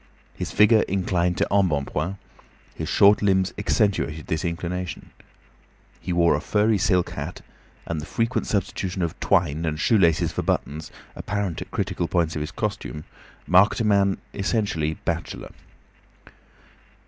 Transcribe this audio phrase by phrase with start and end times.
[0.33, 2.17] His figure inclined to embonpoint;
[2.73, 5.11] his short limbs accentuated this inclination.
[5.99, 7.41] He wore a furry silk hat,
[7.85, 12.33] and the frequent substitution of twine and shoe laces for buttons, apparent at critical points
[12.33, 13.03] of his costume,
[13.45, 15.51] marked a man essentially bachelor.